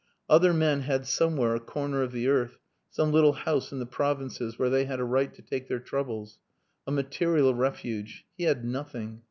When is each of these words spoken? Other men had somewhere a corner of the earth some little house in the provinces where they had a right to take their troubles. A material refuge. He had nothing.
Other 0.27 0.51
men 0.51 0.79
had 0.79 1.05
somewhere 1.05 1.53
a 1.53 1.59
corner 1.59 2.01
of 2.01 2.11
the 2.11 2.27
earth 2.27 2.57
some 2.89 3.11
little 3.11 3.33
house 3.33 3.71
in 3.71 3.77
the 3.77 3.85
provinces 3.85 4.57
where 4.57 4.67
they 4.71 4.85
had 4.85 4.99
a 4.99 5.03
right 5.05 5.31
to 5.35 5.43
take 5.43 5.67
their 5.67 5.77
troubles. 5.77 6.39
A 6.87 6.91
material 6.91 7.53
refuge. 7.53 8.25
He 8.35 8.45
had 8.45 8.65
nothing. 8.65 9.19